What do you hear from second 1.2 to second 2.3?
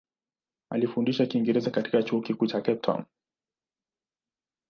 Kiingereza katika Chuo